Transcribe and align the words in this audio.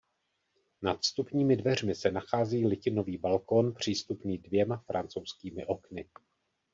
Nad 0.81 0.99
vstupními 1.01 1.55
dveřmi 1.55 1.95
se 1.95 2.11
nachází 2.11 2.65
litinový 2.67 3.17
balkón 3.17 3.73
přístupný 3.73 4.37
dvěma 4.37 4.77
francouzskými 4.77 5.65
okny. 5.65 6.09